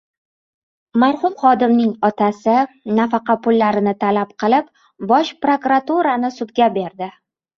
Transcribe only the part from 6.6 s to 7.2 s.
berdi